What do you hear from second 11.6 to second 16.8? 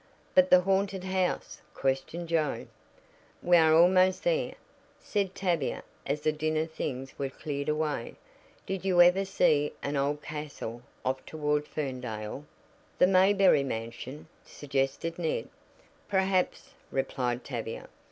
Ferndale?" "The Mayberry mansion?" suggested Ned. "Perhaps,"